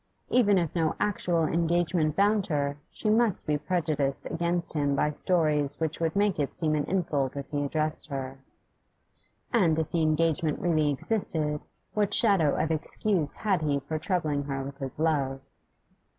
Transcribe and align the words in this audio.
Even 0.31 0.57
if 0.57 0.73
no 0.73 0.95
actual 0.99 1.43
engagement 1.43 2.15
bound 2.15 2.47
her, 2.47 2.75
she 2.89 3.07
must 3.07 3.45
be 3.45 3.55
prejudiced 3.55 4.25
against 4.25 4.73
him 4.73 4.95
by 4.95 5.11
stories 5.11 5.79
which 5.79 5.99
would 5.99 6.15
make 6.15 6.39
it 6.39 6.55
seem 6.55 6.73
an 6.73 6.85
insult 6.85 7.37
if 7.37 7.47
he 7.51 7.63
addressed 7.63 8.07
her. 8.07 8.39
And 9.53 9.77
if 9.77 9.91
the 9.91 10.01
engagement 10.01 10.57
really 10.57 10.89
existed, 10.89 11.61
what 11.93 12.15
shadow 12.15 12.55
of 12.55 12.71
excuse 12.71 13.35
had 13.35 13.61
he 13.61 13.79
for 13.81 13.99
troubling 13.99 14.45
her 14.45 14.63
with 14.63 14.79
his 14.79 14.97
love? 14.97 15.39